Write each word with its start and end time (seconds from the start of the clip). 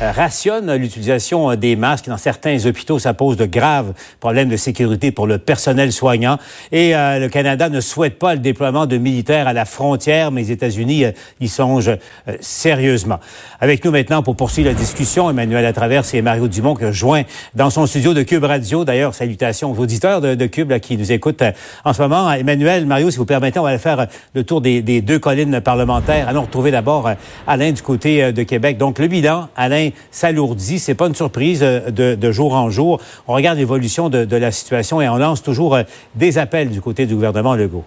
rationne 0.00 0.74
l'utilisation 0.74 1.50
euh, 1.50 1.56
des 1.56 1.76
masques. 1.76 2.08
Dans 2.08 2.16
certains 2.16 2.64
hôpitaux, 2.66 2.98
ça 2.98 3.14
pose 3.14 3.36
de 3.36 3.46
graves 3.46 3.92
problèmes 4.20 4.48
de 4.48 4.56
sécurité 4.56 5.10
pour 5.10 5.26
le 5.26 5.38
personnel 5.38 5.92
soignant. 5.92 6.38
Et 6.72 6.94
euh, 6.94 7.18
le 7.18 7.28
Canada 7.28 7.68
ne 7.68 7.80
souhaite 7.80 8.18
pas 8.18 8.34
le 8.34 8.40
déploiement 8.40 8.86
de 8.86 8.96
militaires 8.96 9.48
à 9.48 9.52
la 9.52 9.64
frontière, 9.64 10.30
mais 10.30 10.42
les 10.42 10.52
États-Unis 10.52 11.04
y 11.40 11.48
songent 11.48 11.96
sérieusement. 12.40 13.18
Avec 13.60 13.84
nous 13.84 13.90
maintenant 13.90 14.22
pour 14.22 14.36
poursuivre 14.36 14.68
la 14.68 14.74
discussion, 14.74 15.30
Emmanuel 15.30 15.62
Latraverse 15.62 16.14
et 16.14 16.22
Mario 16.22 16.48
Dumont 16.48 16.74
que 16.74 16.92
joint 16.92 17.22
dans 17.54 17.70
son 17.70 17.86
studio 17.86 18.14
de 18.14 18.22
Cube 18.22 18.44
Radio. 18.44 18.84
D'ailleurs, 18.84 19.14
salutations 19.14 19.72
aux 19.72 19.78
auditeurs 19.78 20.20
de, 20.20 20.46
Cube 20.46 20.78
qui 20.78 20.96
nous 20.96 21.12
écoutent 21.12 21.42
en 21.84 21.92
ce 21.92 22.02
moment. 22.02 22.32
Emmanuel, 22.32 22.86
Mario, 22.86 23.10
si 23.10 23.18
vous 23.18 23.26
permettez, 23.26 23.58
on 23.58 23.64
va 23.64 23.78
faire 23.78 24.06
le 24.34 24.44
tour 24.44 24.60
des, 24.60 24.80
des 24.82 25.02
deux 25.02 25.18
collines 25.18 25.60
parlementaires. 25.60 26.28
Allons 26.28 26.42
retrouver 26.42 26.70
d'abord 26.70 27.10
Alain 27.46 27.72
du 27.72 27.82
côté 27.82 28.32
de 28.32 28.42
Québec. 28.44 28.78
Donc, 28.78 28.98
le 28.98 29.08
bilan, 29.08 29.48
Alain, 29.56 29.87
s'alourdit. 30.10 30.78
C'est 30.78 30.94
pas 30.94 31.06
une 31.06 31.14
surprise 31.14 31.60
euh, 31.62 31.90
de, 31.90 32.32
jour 32.32 32.54
en 32.54 32.70
jour. 32.70 33.00
On 33.26 33.34
regarde 33.34 33.58
l'évolution 33.58 34.08
de, 34.08 34.36
la 34.36 34.52
situation 34.52 35.00
et 35.00 35.08
on 35.08 35.16
lance 35.16 35.42
toujours 35.42 35.74
euh, 35.74 35.82
des 36.14 36.38
appels 36.38 36.70
du 36.70 36.80
côté 36.80 37.06
du 37.06 37.14
gouvernement 37.14 37.54
Legault. 37.54 37.84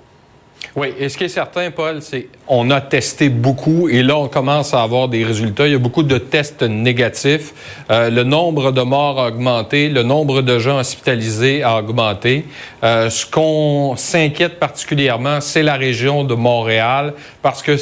Oui, 0.75 0.93
et 0.97 1.09
ce 1.09 1.17
qui 1.17 1.25
est 1.25 1.29
certain, 1.29 1.69
Paul, 1.71 2.01
c'est 2.01 2.27
qu'on 2.45 2.69
a 2.69 2.79
testé 2.79 3.27
beaucoup 3.27 3.89
et 3.89 4.03
là, 4.03 4.17
on 4.17 4.29
commence 4.29 4.73
à 4.73 4.83
avoir 4.83 5.09
des 5.09 5.23
résultats. 5.23 5.67
Il 5.67 5.73
y 5.73 5.75
a 5.75 5.79
beaucoup 5.79 6.03
de 6.03 6.17
tests 6.17 6.63
négatifs. 6.63 7.83
Euh, 7.89 8.09
le 8.09 8.23
nombre 8.23 8.71
de 8.71 8.81
morts 8.81 9.19
a 9.19 9.27
augmenté, 9.27 9.89
le 9.89 10.03
nombre 10.03 10.41
de 10.41 10.59
gens 10.59 10.79
hospitalisés 10.79 11.63
a 11.63 11.79
augmenté. 11.79 12.45
Ce 12.83 13.25
qu'on 13.25 13.95
s'inquiète 13.97 14.59
particulièrement, 14.59 15.41
c'est 15.41 15.63
la 15.63 15.75
région 15.75 16.23
de 16.23 16.35
Montréal 16.35 17.13
parce 17.41 17.61
que 17.61 17.75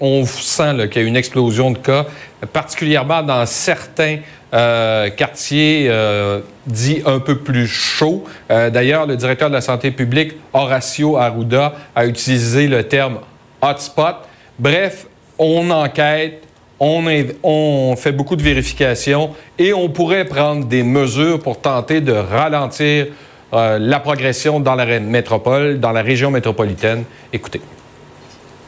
on 0.00 0.24
sent 0.24 0.88
qu'il 0.88 1.02
y 1.02 1.04
a 1.04 1.08
une 1.08 1.16
explosion 1.16 1.70
de 1.70 1.78
cas, 1.78 2.06
particulièrement 2.46 3.22
dans 3.22 3.44
certains 3.46 4.18
euh, 4.54 5.10
quartier 5.10 5.88
euh, 5.90 6.40
dit 6.66 7.02
un 7.04 7.18
peu 7.18 7.36
plus 7.36 7.66
chaud. 7.66 8.24
Euh, 8.50 8.70
d'ailleurs, 8.70 9.06
le 9.06 9.14
directeur 9.16 9.50
de 9.50 9.54
la 9.54 9.60
santé 9.60 9.90
publique, 9.90 10.36
Horacio 10.54 11.18
Arruda, 11.18 11.74
a 11.94 12.06
utilisé 12.06 12.66
le 12.66 12.84
terme 12.84 13.18
hotspot. 13.60 14.16
Bref, 14.58 15.06
on 15.38 15.70
enquête, 15.70 16.42
on, 16.80 17.94
fait 17.98 18.12
beaucoup 18.12 18.36
de 18.36 18.42
vérifications 18.42 19.34
et 19.58 19.74
on 19.74 19.90
pourrait 19.90 20.24
prendre 20.24 20.64
des 20.64 20.82
mesures 20.82 21.40
pour 21.40 21.60
tenter 21.60 22.00
de 22.00 22.12
ralentir 22.12 23.08
la 23.52 24.00
progression 24.00 24.60
dans 24.60 24.74
la 24.74 25.00
métropole, 25.00 25.80
dans 25.80 25.92
la 25.92 26.02
région 26.02 26.30
métropolitaine. 26.30 27.04
Écoutez. 27.32 27.60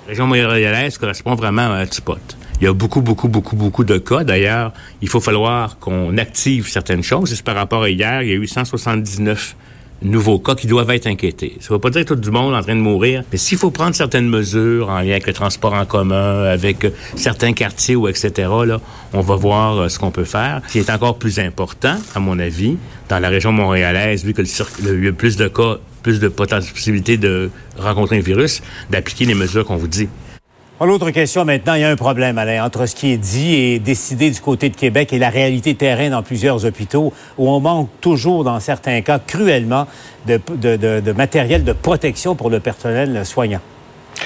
La 0.06 0.10
région 0.10 0.26
montréalaise 0.26 0.98
correspond 0.98 1.34
vraiment 1.34 1.62
à 1.62 1.76
un 1.76 1.82
hotspot. 1.82 2.36
Il 2.61 2.64
y 2.64 2.66
a 2.66 2.75
beaucoup, 2.75 3.00
beaucoup, 3.00 3.28
beaucoup, 3.28 3.56
beaucoup 3.56 3.84
de 3.84 3.97
cas. 3.97 4.22
D'ailleurs, 4.22 4.72
il 5.00 5.08
faut 5.08 5.20
falloir 5.20 5.78
qu'on 5.78 6.19
active 6.19 6.69
certaines 6.69 7.03
choses. 7.03 7.41
Par 7.41 7.55
rapport 7.55 7.84
à 7.84 7.89
hier, 7.91 8.22
il 8.22 8.28
y 8.28 8.33
a 8.33 8.34
eu 8.34 8.47
179 8.47 9.56
nouveaux 10.03 10.39
cas 10.39 10.55
qui 10.55 10.66
doivent 10.66 10.91
être 10.91 11.06
inquiétés. 11.06 11.56
Ça 11.61 11.69
ne 11.70 11.75
veut 11.75 11.81
pas 11.81 11.91
dire 11.91 12.05
tout 12.05 12.19
le 12.22 12.31
monde 12.31 12.55
en 12.55 12.62
train 12.62 12.75
de 12.75 12.81
mourir, 12.81 13.22
mais 13.33 13.38
s'il 13.38 13.56
faut 13.58 13.70
prendre 13.70 13.94
certaines 13.94 14.28
mesures 14.28 14.88
en 14.88 15.00
lien 15.00 15.12
avec 15.12 15.27
le 15.27 15.33
transport 15.33 15.72
en 15.72 15.86
commun, 15.86 16.44
avec 16.44 16.86
certains 17.16 17.53
quartiers 17.53 17.97
ou 17.97 18.08
etc., 18.08 18.48
là, 18.66 18.81
on 19.12 19.20
va 19.20 19.36
voir 19.36 19.78
euh, 19.78 19.88
ce 19.88 19.98
qu'on 19.98 20.11
peut 20.11 20.25
faire. 20.25 20.62
Ce 20.66 20.72
qui 20.72 20.78
est 20.78 20.91
encore 20.91 21.19
plus 21.19 21.38
important, 21.38 21.97
à 22.14 22.20
mon 22.20 22.38
avis, 22.38 22.77
dans 23.08 23.19
la 23.19 23.28
région 23.28 23.53
montréalaise, 23.53 24.25
vu 24.25 24.34
que 24.34 24.42
le, 24.83 25.05
y 25.05 25.08
a 25.08 25.12
plus 25.12 25.36
de 25.36 25.48
cas, 25.48 25.78
plus 26.03 26.20
de 26.20 26.28
possibilités 26.28 27.16
de 27.16 27.50
rencontrer 27.78 28.19
un 28.19 28.22
virus, 28.22 28.62
d'appliquer 28.91 29.25
les 29.27 29.34
mesures 29.34 29.65
qu'on 29.65 29.77
vous 29.77 29.88
dit. 29.88 30.09
L'autre 30.86 31.10
question 31.10 31.44
maintenant, 31.44 31.74
il 31.74 31.82
y 31.82 31.84
a 31.84 31.91
un 31.91 31.96
problème, 31.96 32.38
Alain, 32.38 32.64
entre 32.64 32.86
ce 32.86 32.94
qui 32.94 33.12
est 33.12 33.18
dit 33.18 33.54
et 33.54 33.78
décidé 33.78 34.30
du 34.30 34.41
côté 34.41 34.70
de 34.70 34.76
Québec 34.76 35.12
et 35.12 35.18
la 35.18 35.28
réalité 35.28 35.74
terrain 35.74 36.08
dans 36.08 36.22
plusieurs 36.22 36.64
hôpitaux 36.64 37.12
où 37.36 37.50
on 37.50 37.60
manque 37.60 37.91
toujours, 38.00 38.44
dans 38.44 38.58
certains 38.60 39.02
cas, 39.02 39.18
cruellement 39.18 39.86
de, 40.26 41.12
matériel 41.12 41.64
de 41.64 41.74
protection 41.74 42.34
pour 42.34 42.48
le 42.48 42.60
personnel 42.60 43.26
soignant. 43.26 43.60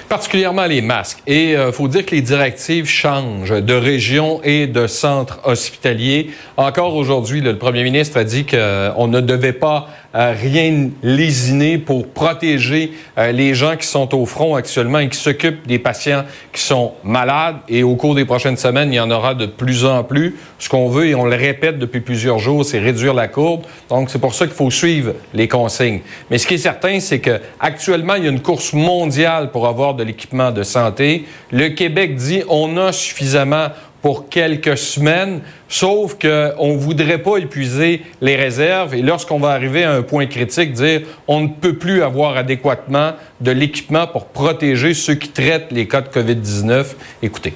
Particulièrement 0.08 0.66
les 0.66 0.80
masques. 0.80 1.22
Et 1.26 1.50
il 1.50 1.56
euh, 1.56 1.72
faut 1.72 1.88
dire 1.88 2.06
que 2.06 2.14
les 2.14 2.22
directives 2.22 2.86
changent 2.86 3.62
de 3.62 3.74
région 3.74 4.40
et 4.42 4.66
de 4.66 4.86
centre 4.86 5.40
hospitalier. 5.44 6.30
Encore 6.56 6.94
aujourd'hui, 6.94 7.40
le 7.40 7.58
premier 7.58 7.82
ministre 7.82 8.18
a 8.18 8.24
dit 8.24 8.44
qu'on 8.44 8.56
euh, 8.56 9.06
ne 9.06 9.20
devait 9.20 9.52
pas 9.52 9.88
rien 10.14 10.90
lésiner 11.02 11.78
pour 11.78 12.06
protéger 12.06 12.92
les 13.16 13.54
gens 13.54 13.76
qui 13.76 13.86
sont 13.86 14.14
au 14.14 14.26
front 14.26 14.54
actuellement 14.54 15.00
et 15.00 15.08
qui 15.08 15.18
s'occupent 15.18 15.66
des 15.66 15.78
patients 15.78 16.24
qui 16.52 16.62
sont 16.62 16.92
malades. 17.02 17.56
Et 17.68 17.82
au 17.82 17.96
cours 17.96 18.14
des 18.14 18.24
prochaines 18.24 18.56
semaines, 18.56 18.92
il 18.92 18.96
y 18.96 19.00
en 19.00 19.10
aura 19.10 19.34
de 19.34 19.46
plus 19.46 19.84
en 19.84 20.04
plus. 20.04 20.36
Ce 20.58 20.68
qu'on 20.68 20.88
veut, 20.88 21.08
et 21.08 21.14
on 21.14 21.26
le 21.26 21.36
répète 21.36 21.78
depuis 21.78 22.00
plusieurs 22.00 22.38
jours, 22.38 22.64
c'est 22.64 22.78
réduire 22.78 23.12
la 23.12 23.28
courbe. 23.28 23.64
Donc, 23.88 24.08
c'est 24.08 24.20
pour 24.20 24.34
ça 24.34 24.46
qu'il 24.46 24.54
faut 24.54 24.70
suivre 24.70 25.14
les 25.34 25.48
consignes. 25.48 26.00
Mais 26.30 26.38
ce 26.38 26.46
qui 26.46 26.54
est 26.54 26.58
certain, 26.58 27.00
c'est 27.00 27.20
qu'actuellement, 27.20 28.14
il 28.14 28.24
y 28.24 28.26
a 28.26 28.30
une 28.30 28.40
course 28.40 28.72
mondiale 28.72 29.50
pour 29.50 29.66
avoir 29.66 29.94
de 29.94 30.04
l'équipement 30.04 30.52
de 30.52 30.62
santé. 30.62 31.24
Le 31.50 31.70
Québec 31.70 32.14
dit 32.14 32.42
on 32.48 32.76
a 32.76 32.92
suffisamment 32.92 33.68
pour 34.04 34.28
quelques 34.28 34.76
semaines, 34.76 35.40
sauf 35.66 36.18
qu'on 36.18 36.74
ne 36.74 36.76
voudrait 36.76 37.22
pas 37.22 37.38
épuiser 37.38 38.02
les 38.20 38.36
réserves 38.36 38.94
et 38.94 39.00
lorsqu'on 39.00 39.38
va 39.38 39.52
arriver 39.52 39.82
à 39.82 39.94
un 39.94 40.02
point 40.02 40.26
critique, 40.26 40.74
dire 40.74 41.00
on 41.26 41.40
ne 41.40 41.48
peut 41.48 41.78
plus 41.78 42.02
avoir 42.02 42.36
adéquatement 42.36 43.12
de 43.40 43.50
l'équipement 43.50 44.06
pour 44.06 44.26
protéger 44.26 44.92
ceux 44.92 45.14
qui 45.14 45.30
traitent 45.30 45.68
les 45.70 45.88
cas 45.88 46.02
de 46.02 46.08
COVID-19. 46.08 46.84
Écoutez 47.22 47.54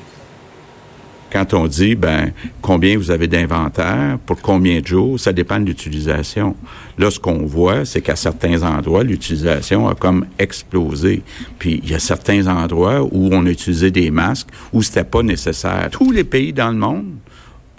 quand 1.33 1.55
on 1.55 1.67
dit 1.67 1.95
ben 1.95 2.33
combien 2.63 2.97
vous 2.97 3.11
avez 3.11 3.27
d'inventaire 3.27 4.19
pour 4.27 4.41
combien 4.41 4.81
de 4.81 4.87
jours, 4.87 5.21
ça 5.21 5.33
dépend 5.33 5.61
de 5.61 5.67
l'utilisation. 5.67 6.57
Là, 6.99 7.11
ce 7.11 7.19
qu'on 7.19 7.47
voit, 7.47 7.85
c'est 7.85 8.01
qu'à 8.01 8.17
certains 8.17 8.63
endroits, 8.63 9.05
l'utilisation 9.05 9.89
a 9.89 9.95
comme 9.95 10.27
explosé. 10.39 11.23
Puis 11.59 11.81
il 11.83 11.91
y 11.91 11.95
a 11.95 11.99
certains 11.99 12.47
endroits 12.47 13.03
où 13.03 13.31
on 13.33 13.47
a 13.47 13.51
utilisé 13.51 13.91
des 13.91 14.11
masques 14.11 14.49
où 14.73 14.83
c'était 14.83 15.05
pas 15.05 15.23
nécessaire. 15.23 15.89
Tous 15.91 16.11
les 16.11 16.25
pays 16.25 16.53
dans 16.53 16.71
le 16.71 16.79
monde, 16.79 17.07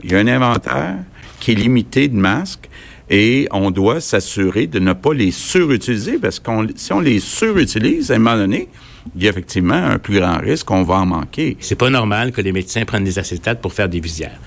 il 0.04 0.12
y 0.12 0.16
a 0.16 0.20
un 0.20 0.28
inventaire 0.28 0.96
qui 1.40 1.52
est 1.52 1.56
limité 1.56 2.08
de 2.08 2.16
masques 2.16 2.70
et 3.10 3.48
on 3.52 3.72
doit 3.72 4.02
s'assurer 4.02 4.68
de 4.68 4.80
ne 4.80 4.94
pas 4.94 5.14
les 5.14 5.32
surutiliser 5.32 6.18
parce 6.18 6.40
qu'on 6.40 6.68
si 6.76 6.94
on 6.94 7.00
les 7.00 7.20
surutilise 7.20 8.12
à 8.12 8.16
un 8.16 8.20
moment 8.20 8.38
donné, 8.38 8.68
il 9.16 9.24
y 9.24 9.28
a 9.28 9.32
effectivement 9.32 9.74
un 9.74 9.98
plus 9.98 10.20
grand 10.20 10.38
risque 10.38 10.68
qu'on 10.68 10.84
va 10.84 10.96
en 10.96 11.06
manquer. 11.06 11.58
C'est 11.60 11.76
pas 11.76 11.90
normal 11.90 12.32
que 12.32 12.42
les 12.42 12.52
médecins 12.52 12.86
prennent 12.86 13.04
des 13.04 13.18
acétates 13.20 13.62
pour 13.62 13.74
faire 13.74 13.90
des 13.90 14.00
visières. 14.00 14.40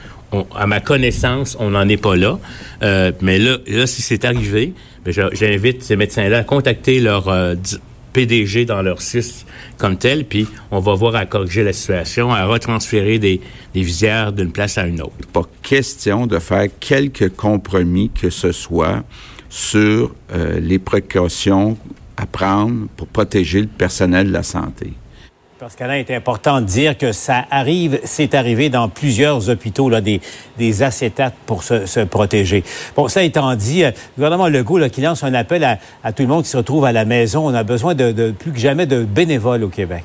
à 0.56 0.66
ma 0.66 0.80
connaissance, 0.80 1.56
on 1.58 1.70
n'en 1.70 1.88
est 1.88 1.96
pas 1.96 2.16
là. 2.16 2.38
Euh, 2.82 3.12
mais 3.20 3.38
là, 3.38 3.58
là, 3.66 3.86
si 3.86 4.02
c'est 4.02 4.24
arrivé, 4.24 4.72
ben, 5.04 5.12
j'invite 5.32 5.82
ces 5.82 5.96
médecins-là 5.96 6.38
à 6.38 6.44
contacter 6.44 7.00
leur 7.00 7.28
euh, 7.28 7.54
PDG 8.12 8.64
dans 8.64 8.82
leur 8.82 9.00
CIS 9.00 9.44
comme 9.78 9.96
tel, 9.96 10.24
puis 10.24 10.46
on 10.70 10.80
va 10.80 10.94
voir 10.94 11.16
à 11.16 11.26
corriger 11.26 11.64
la 11.64 11.72
situation, 11.72 12.32
à 12.32 12.44
retransférer 12.44 13.18
des, 13.18 13.40
des 13.74 13.82
visières 13.82 14.32
d'une 14.32 14.52
place 14.52 14.78
à 14.78 14.86
une 14.86 15.00
autre. 15.00 15.12
Pas 15.32 15.44
question 15.62 16.26
de 16.26 16.38
faire 16.38 16.68
quelque 16.80 17.24
compromis 17.24 18.10
que 18.10 18.30
ce 18.30 18.52
soit 18.52 19.02
sur 19.48 20.14
euh, 20.32 20.60
les 20.60 20.78
précautions 20.78 21.76
à 22.16 22.26
prendre 22.26 22.86
pour 22.96 23.06
protéger 23.08 23.62
le 23.62 23.66
personnel 23.66 24.28
de 24.28 24.32
la 24.32 24.42
santé. 24.42 24.92
Parce 25.62 25.76
qu'Alain, 25.76 25.94
est 25.94 26.10
important 26.10 26.60
de 26.60 26.66
dire 26.66 26.98
que 26.98 27.12
ça 27.12 27.44
arrive, 27.48 28.00
c'est 28.02 28.34
arrivé 28.34 28.68
dans 28.68 28.88
plusieurs 28.88 29.48
hôpitaux, 29.48 29.88
là, 29.88 30.00
des, 30.00 30.20
des 30.58 30.82
acétates 30.82 31.34
pour 31.46 31.62
se, 31.62 32.04
protéger. 32.04 32.64
Bon, 32.96 33.06
ça 33.06 33.22
étant 33.22 33.54
dit, 33.54 33.84
euh, 33.84 33.92
le 33.92 34.16
gouvernement 34.16 34.48
Legault 34.48 34.80
qui 34.88 35.02
lance 35.02 35.22
un 35.22 35.34
appel 35.34 35.62
à, 36.02 36.12
tout 36.12 36.24
le 36.24 36.28
monde 36.28 36.42
qui 36.42 36.50
se 36.50 36.56
retrouve 36.56 36.84
à 36.84 36.90
la 36.90 37.04
maison. 37.04 37.46
On 37.46 37.54
a 37.54 37.62
besoin 37.62 37.94
de, 37.94 38.32
plus 38.32 38.50
que 38.50 38.58
jamais 38.58 38.86
de 38.86 39.04
bénévoles 39.04 39.62
au 39.62 39.68
Québec. 39.68 40.02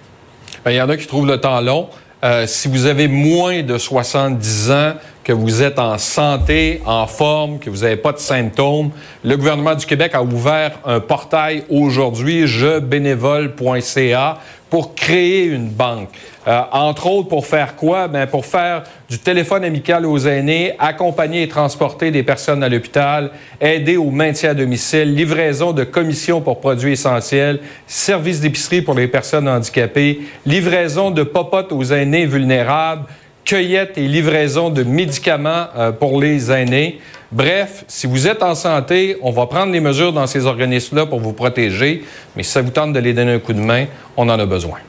Ben, 0.64 0.70
il 0.70 0.78
y 0.78 0.82
en 0.82 0.90
a 0.90 0.96
qui 0.96 1.08
trouvent 1.08 1.26
le 1.26 1.42
temps 1.42 1.60
long. 1.60 1.90
Euh, 2.24 2.46
si 2.46 2.68
vous 2.68 2.86
avez 2.86 3.08
moins 3.08 3.64
de 3.64 3.80
70 3.80 4.70
ans, 4.72 4.94
que 5.28 5.34
vous 5.34 5.62
êtes 5.62 5.78
en 5.78 5.98
santé, 5.98 6.82
en 6.86 7.06
forme, 7.06 7.60
que 7.60 7.70
vous 7.70 7.82
n'avez 7.82 7.98
pas 7.98 8.14
de 8.14 8.18
symptômes, 8.18 8.92
le 9.26 9.36
gouvernement 9.36 9.76
du 9.76 9.86
Québec 9.86 10.16
a 10.16 10.24
ouvert 10.24 10.80
un 10.86 11.02
portail 11.02 11.66
aujourd'hui, 11.70 12.48
jebénévole.ca, 12.48 14.38
pour 14.70 14.96
créer 14.96 15.46
une 15.46 15.70
banque. 15.70 16.10
Euh, 16.48 16.62
entre 16.72 17.08
autres, 17.08 17.28
pour 17.28 17.46
faire 17.46 17.76
quoi? 17.76 18.08
Ben, 18.08 18.26
pour 18.26 18.46
faire 18.46 18.84
du 19.10 19.20
téléphone 19.20 19.64
amical 19.64 20.06
aux 20.06 20.20
aînés, 20.20 20.74
accompagner 20.80 21.44
et 21.44 21.48
transporter 21.48 22.12
des 22.12 22.24
personnes 22.24 22.64
à 22.64 22.70
l'hôpital, 22.70 23.32
aider 23.60 23.98
au 23.98 24.12
maintien 24.12 24.52
à 24.52 24.54
domicile, 24.54 25.14
livraison 25.14 25.74
de 25.74 25.84
commissions 25.84 26.42
pour 26.42 26.60
produits 26.60 26.94
essentiels, 26.94 27.60
services 27.86 28.40
d'épicerie 28.40 28.82
pour 28.82 28.96
les 28.96 29.08
personnes 29.08 29.48
handicapées, 29.48 30.22
livraison 30.46 31.12
de 31.12 31.24
popotes 31.24 31.72
aux 31.72 31.84
aînés 31.84 32.26
vulnérables, 32.26 33.06
cueillette 33.48 33.98
et 33.98 34.10
livraison 34.10 34.70
de 34.70 34.84
médicaments 34.84 35.68
euh, 35.78 35.94
pour 35.94 36.20
les 36.20 36.52
aînés. 36.52 37.00
Bref, 37.32 37.86
si 37.88 38.06
vous 38.06 38.28
êtes 38.28 38.44
en 38.44 38.56
santé, 38.56 39.16
on 39.22 39.32
va 39.32 39.46
prendre 39.46 39.72
les 39.72 39.80
mesures 39.80 40.12
dans 40.12 40.28
ces 40.28 40.46
organismes-là 40.46 41.06
pour 41.06 41.22
vous 41.22 41.32
protéger, 41.32 42.04
mais 42.36 42.44
si 42.44 42.52
ça 42.52 42.62
vous 42.62 42.72
tente 42.72 42.92
de 42.92 43.00
les 43.00 43.14
donner 43.14 43.32
un 43.34 43.40
coup 43.40 43.54
de 43.54 43.62
main, 43.62 43.86
on 44.18 44.28
en 44.28 44.38
a 44.38 44.46
besoin. 44.46 44.80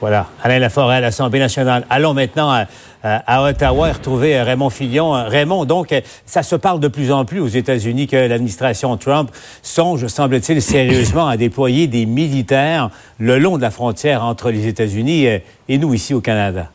Voilà, 0.00 0.26
Alain 0.42 0.58
Laforêt 0.58 0.96
à 0.96 1.00
l'Assemblée 1.00 1.38
nationale. 1.38 1.84
Allons 1.90 2.14
maintenant 2.14 2.50
à, 2.50 3.42
Ottawa 3.42 3.88
et 3.88 3.92
retrouver 3.92 4.38
euh, 4.38 4.44
Raymond 4.44 4.70
Fillon. 4.70 5.14
Euh, 5.14 5.28
Raymond, 5.28 5.66
donc, 5.66 5.94
ça 6.24 6.42
se 6.42 6.56
parle 6.56 6.80
de 6.80 6.88
plus 6.88 7.12
en 7.12 7.26
plus 7.26 7.40
aux 7.40 7.46
États-Unis 7.46 8.06
que 8.06 8.16
l'administration 8.16 8.96
Trump 8.96 9.30
songe, 9.62 10.06
semble-t-il, 10.06 10.62
sérieusement 10.62 11.28
à 11.28 11.36
déployer 11.36 11.88
des 11.88 12.06
militaires 12.06 12.88
le 13.18 13.38
long 13.38 13.58
de 13.58 13.62
la 13.62 13.70
frontière 13.70 14.24
entre 14.24 14.50
les 14.50 14.66
États-Unis 14.66 15.26
et 15.68 15.78
nous 15.78 15.92
ici 15.92 16.14
au 16.14 16.22
Canada. 16.22 16.70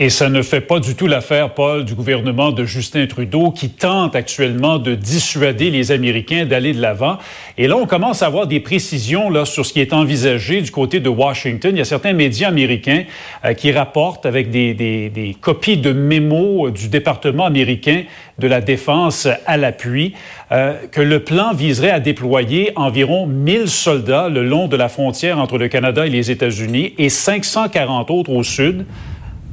Et 0.00 0.10
ça 0.10 0.28
ne 0.28 0.42
fait 0.42 0.60
pas 0.60 0.78
du 0.78 0.94
tout 0.94 1.08
l'affaire, 1.08 1.54
Paul, 1.54 1.84
du 1.84 1.96
gouvernement 1.96 2.52
de 2.52 2.64
Justin 2.64 3.08
Trudeau 3.08 3.50
qui 3.50 3.68
tente 3.68 4.14
actuellement 4.14 4.78
de 4.78 4.94
dissuader 4.94 5.70
les 5.70 5.90
Américains 5.90 6.46
d'aller 6.46 6.72
de 6.72 6.80
l'avant. 6.80 7.18
Et 7.56 7.66
là, 7.66 7.76
on 7.76 7.84
commence 7.84 8.22
à 8.22 8.26
avoir 8.26 8.46
des 8.46 8.60
précisions 8.60 9.28
là, 9.28 9.44
sur 9.44 9.66
ce 9.66 9.72
qui 9.72 9.80
est 9.80 9.92
envisagé 9.92 10.60
du 10.60 10.70
côté 10.70 11.00
de 11.00 11.08
Washington. 11.08 11.72
Il 11.74 11.78
y 11.78 11.80
a 11.80 11.84
certains 11.84 12.12
médias 12.12 12.46
américains 12.46 13.06
euh, 13.44 13.54
qui 13.54 13.72
rapportent 13.72 14.24
avec 14.24 14.50
des, 14.50 14.72
des, 14.72 15.08
des, 15.10 15.34
copies 15.34 15.78
de 15.78 15.90
mémos 15.90 16.72
du 16.72 16.86
département 16.86 17.46
américain 17.46 18.04
de 18.38 18.46
la 18.46 18.60
défense 18.60 19.26
à 19.46 19.56
l'appui 19.56 20.14
euh, 20.52 20.74
que 20.92 21.00
le 21.00 21.24
plan 21.24 21.52
viserait 21.52 21.90
à 21.90 21.98
déployer 21.98 22.70
environ 22.76 23.26
1000 23.26 23.66
soldats 23.66 24.28
le 24.28 24.44
long 24.44 24.68
de 24.68 24.76
la 24.76 24.88
frontière 24.88 25.40
entre 25.40 25.58
le 25.58 25.66
Canada 25.66 26.06
et 26.06 26.10
les 26.10 26.30
États-Unis 26.30 26.94
et 26.98 27.08
540 27.08 28.12
autres 28.12 28.30
au 28.30 28.44
sud 28.44 28.86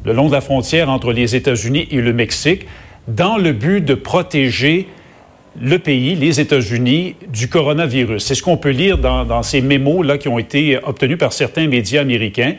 le 0.05 0.13
long 0.13 0.27
de 0.27 0.31
la 0.31 0.41
frontière 0.41 0.89
entre 0.89 1.11
les 1.11 1.35
États-Unis 1.35 1.87
et 1.91 1.99
le 1.99 2.13
Mexique, 2.13 2.67
dans 3.07 3.37
le 3.37 3.51
but 3.51 3.83
de 3.83 3.95
protéger 3.95 4.87
le 5.59 5.79
pays, 5.79 6.15
les 6.15 6.39
États-Unis, 6.39 7.15
du 7.27 7.47
coronavirus. 7.47 8.23
C'est 8.23 8.35
ce 8.35 8.43
qu'on 8.43 8.57
peut 8.57 8.69
lire 8.69 8.97
dans, 8.97 9.43
ces 9.43 9.61
mémos-là 9.61 10.17
qui 10.17 10.27
ont 10.27 10.37
été 10.37 10.77
obtenus 10.83 11.17
par 11.17 11.33
certains 11.33 11.67
médias 11.67 12.01
américains. 12.01 12.55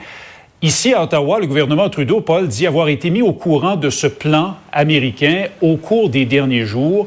Ici, 0.63 0.95
à 0.95 1.05
Ottawa, 1.05 1.39
le 1.39 1.47
gouvernement 1.47 1.89
Trudeau, 1.91 2.21
Paul, 2.21 2.49
dit 2.49 2.67
avoir 2.67 2.89
été 2.89 3.11
mis 3.11 3.23
au 3.23 3.33
courant 3.33 3.77
de 3.77 3.91
ce 3.91 4.07
plan 4.07 4.57
américain 4.73 5.45
au 5.61 5.77
cours 5.77 6.09
des 6.09 6.25
derniers 6.25 6.65
jours. 6.65 7.07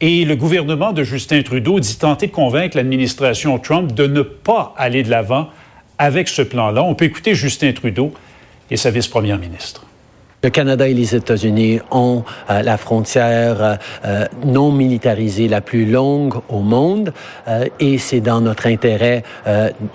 Et 0.00 0.24
le 0.24 0.36
gouvernement 0.36 0.92
de 0.92 1.02
Justin 1.02 1.42
Trudeau 1.42 1.80
dit 1.80 1.96
tenter 1.96 2.26
de 2.26 2.32
convaincre 2.32 2.76
l'administration 2.76 3.58
Trump 3.58 3.92
de 3.92 4.06
ne 4.06 4.22
pas 4.22 4.74
aller 4.76 5.02
de 5.02 5.10
l'avant 5.10 5.48
avec 5.96 6.28
ce 6.28 6.42
plan-là. 6.42 6.82
On 6.82 6.94
peut 6.94 7.06
écouter 7.06 7.34
Justin 7.34 7.72
Trudeau 7.72 8.12
et 8.70 8.76
sa 8.76 8.90
vice-première 8.90 9.38
ministre. 9.38 9.84
Le 10.44 10.50
Canada 10.50 10.88
et 10.88 10.94
les 10.94 11.14
États-Unis 11.14 11.78
ont 11.92 12.24
euh, 12.50 12.62
la 12.62 12.76
frontière 12.76 13.62
euh, 13.62 13.76
euh, 14.04 14.26
non 14.44 14.72
militarisée 14.72 15.46
la 15.46 15.60
plus 15.60 15.86
longue 15.86 16.34
au 16.48 16.58
monde 16.58 17.12
et 17.78 17.98
c'est 17.98 18.20
dans 18.20 18.40
notre 18.40 18.66
intérêt 18.66 19.22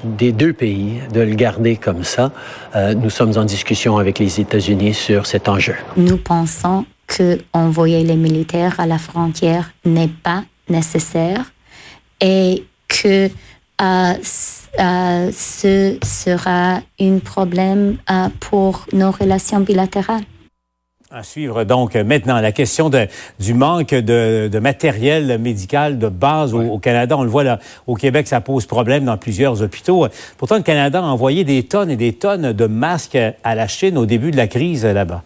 des 0.03 0.31
deux 0.31 0.53
pays 0.53 0.99
de 1.13 1.21
le 1.21 1.35
garder 1.35 1.75
comme 1.75 2.03
ça. 2.03 2.31
nous 2.75 3.09
sommes 3.09 3.37
en 3.37 3.45
discussion 3.45 3.97
avec 3.97 4.19
les 4.19 4.39
États-Unis 4.39 4.93
sur 4.93 5.25
cet 5.25 5.49
enjeu. 5.49 5.75
Nous 5.95 6.17
pensons 6.17 6.85
que 7.07 7.39
envoyer 7.53 8.03
les 8.03 8.15
militaires 8.15 8.79
à 8.79 8.85
la 8.85 8.97
frontière 8.97 9.71
n'est 9.85 10.09
pas 10.23 10.43
nécessaire 10.69 11.51
et 12.21 12.63
que 12.87 13.29
euh, 13.79 14.13
euh, 14.79 15.31
ce 15.31 15.97
sera 16.03 16.81
un 16.99 17.19
problème 17.19 17.97
euh, 18.09 18.27
pour 18.39 18.85
nos 18.91 19.11
relations 19.11 19.59
bilatérales. 19.59 20.23
À 21.11 21.23
suivre 21.23 21.63
donc 21.63 21.95
maintenant 21.95 22.41
la 22.41 22.51
question 22.51 22.89
de, 22.89 23.07
du 23.39 23.53
manque 23.53 23.91
de, 23.91 24.49
de, 24.51 24.59
matériel 24.59 25.39
médical 25.39 25.99
de 25.99 26.09
base 26.09 26.53
au, 26.53 26.79
Canada. 26.79 27.17
On 27.17 27.23
le 27.23 27.29
voit 27.29 27.43
là, 27.43 27.59
au 27.85 27.95
Québec, 27.95 28.27
ça 28.27 28.41
pose 28.41 28.65
problème 28.65 29.05
dans 29.05 29.17
plusieurs 29.17 29.61
hôpitaux. 29.61 30.07
Pourtant, 30.37 30.57
le 30.57 30.63
Canada 30.63 30.99
a 30.99 31.03
envoyé 31.03 31.45
des 31.45 31.63
tonnes 31.63 31.91
et 31.91 31.95
des 31.95 32.13
tonnes 32.13 32.51
de 32.51 32.65
masques 32.65 33.17
à 33.43 33.55
la 33.55 33.67
Chine 33.67 33.97
au 33.97 34.05
début 34.05 34.31
de 34.31 34.37
la 34.37 34.47
crise 34.47 34.85
là-bas. 34.85 35.23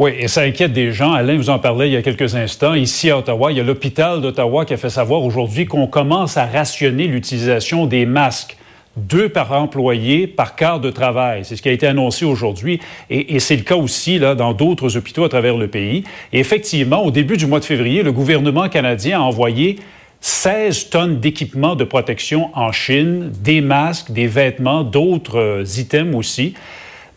Oui, 0.00 0.12
et 0.16 0.28
ça 0.28 0.42
inquiète 0.42 0.72
des 0.72 0.92
gens. 0.92 1.12
Alain 1.12 1.36
vous 1.36 1.50
en 1.50 1.58
parlait 1.58 1.88
il 1.88 1.92
y 1.92 1.96
a 1.96 2.02
quelques 2.02 2.36
instants. 2.36 2.74
Ici 2.74 3.10
à 3.10 3.18
Ottawa, 3.18 3.50
il 3.50 3.58
y 3.58 3.60
a 3.60 3.64
l'hôpital 3.64 4.20
d'Ottawa 4.20 4.64
qui 4.64 4.72
a 4.72 4.76
fait 4.76 4.90
savoir 4.90 5.24
aujourd'hui 5.24 5.66
qu'on 5.66 5.88
commence 5.88 6.36
à 6.36 6.46
rationner 6.46 7.08
l'utilisation 7.08 7.84
des 7.86 8.06
masques 8.06 8.56
deux 8.96 9.28
par 9.28 9.50
employé 9.50 10.28
par 10.28 10.54
quart 10.54 10.78
de 10.78 10.90
travail. 10.90 11.44
C'est 11.44 11.56
ce 11.56 11.62
qui 11.62 11.68
a 11.68 11.72
été 11.72 11.88
annoncé 11.88 12.24
aujourd'hui 12.24 12.78
et, 13.10 13.40
c'est 13.40 13.56
le 13.56 13.62
cas 13.62 13.74
aussi 13.74 14.20
là, 14.20 14.36
dans 14.36 14.52
d'autres 14.52 14.96
hôpitaux 14.96 15.24
à 15.24 15.28
travers 15.28 15.56
le 15.56 15.66
pays. 15.66 16.04
Et 16.32 16.38
effectivement, 16.38 17.02
au 17.02 17.10
début 17.10 17.36
du 17.36 17.46
mois 17.46 17.58
de 17.58 17.64
février, 17.64 18.04
le 18.04 18.12
gouvernement 18.12 18.68
canadien 18.68 19.18
a 19.18 19.22
envoyé 19.22 19.80
16 20.20 20.90
tonnes 20.90 21.18
d'équipements 21.18 21.74
de 21.74 21.82
protection 21.82 22.50
en 22.54 22.70
Chine, 22.70 23.32
des 23.42 23.60
masques, 23.60 24.12
des 24.12 24.28
vêtements, 24.28 24.84
d'autres 24.84 25.40
euh, 25.40 25.64
items 25.76 26.14
aussi. 26.14 26.54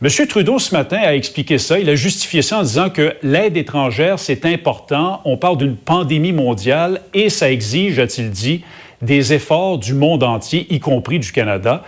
M. 0.03 0.09
Trudeau, 0.27 0.57
ce 0.57 0.73
matin, 0.73 0.97
a 0.97 1.13
expliqué 1.13 1.59
ça. 1.59 1.77
Il 1.77 1.87
a 1.87 1.93
justifié 1.93 2.41
ça 2.41 2.57
en 2.57 2.63
disant 2.63 2.89
que 2.89 3.13
l'aide 3.21 3.55
étrangère, 3.55 4.17
c'est 4.17 4.45
important. 4.45 5.21
On 5.25 5.37
parle 5.37 5.57
d'une 5.57 5.75
pandémie 5.75 6.31
mondiale 6.31 7.01
et 7.13 7.29
ça 7.29 7.51
exige, 7.51 7.99
a-t-il 7.99 8.31
dit, 8.31 8.63
des 9.03 9.33
efforts 9.33 9.77
du 9.77 9.93
monde 9.93 10.23
entier, 10.23 10.65
y 10.71 10.79
compris 10.79 11.19
du 11.19 11.31
Canada. 11.31 11.83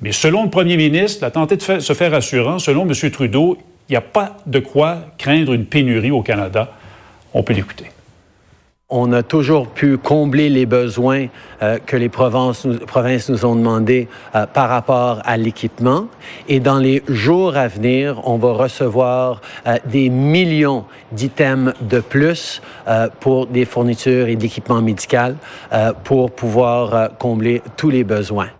Mais 0.00 0.12
selon 0.12 0.44
le 0.44 0.50
premier 0.50 0.78
ministre, 0.78 1.18
la 1.20 1.30
tenté 1.30 1.56
de 1.56 1.80
se 1.80 1.92
faire 1.92 2.14
assurant, 2.14 2.58
selon 2.58 2.88
M. 2.88 3.10
Trudeau, 3.10 3.58
il 3.90 3.92
n'y 3.92 3.96
a 3.96 4.00
pas 4.00 4.38
de 4.46 4.60
quoi 4.60 5.00
craindre 5.18 5.52
une 5.52 5.66
pénurie 5.66 6.10
au 6.10 6.22
Canada. 6.22 6.72
On 7.34 7.42
peut 7.42 7.52
l'écouter 7.52 7.84
on 8.90 9.12
a 9.12 9.22
toujours 9.22 9.68
pu 9.68 9.98
combler 9.98 10.48
les 10.48 10.64
besoins 10.64 11.26
euh, 11.62 11.78
que 11.84 11.96
les 11.96 12.08
provinces 12.08 12.64
nous, 12.64 13.44
ont 13.44 13.54
demandé 13.54 14.08
euh, 14.34 14.46
par 14.46 14.70
rapport 14.70 15.20
à 15.24 15.36
l'équipement. 15.36 16.06
Et 16.48 16.58
dans 16.58 16.78
les 16.78 17.02
jours 17.08 17.56
à 17.56 17.68
venir, 17.68 18.20
on 18.24 18.38
va 18.38 18.52
recevoir 18.52 19.42
euh, 19.66 19.76
des 19.84 20.08
millions 20.08 20.84
d'items 21.12 21.74
de 21.82 22.00
plus 22.00 22.62
pour 23.20 23.46
des 23.46 23.64
fournitures 23.64 24.28
et 24.28 24.36
d'équipements 24.36 24.82
médicaux 24.82 25.36
pour 26.04 26.30
pouvoir 26.30 27.10
combler 27.18 27.62
tous 27.76 27.90
les 27.90 28.04
besoins. 28.04 28.57